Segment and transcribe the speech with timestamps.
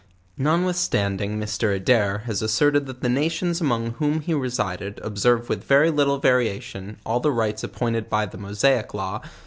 [0.39, 1.75] Notwithstanding.Mr.
[1.75, 6.97] Adair has asserted that the nations among whom he resided, observe with very little variation
[7.05, 9.21] all the rites appointed by the Mosaic Law.